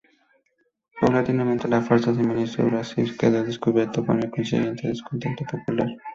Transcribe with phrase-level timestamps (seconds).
[0.99, 5.89] Paulatinamente, la farsa del ministro Errázuriz quedó al descubierto, con el consiguiente descontento popular.